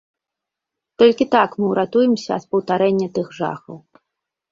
[1.01, 3.77] Толькі так мы ўратуемся ад паўтарэння тых жахаў.